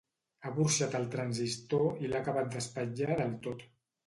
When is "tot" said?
3.47-3.65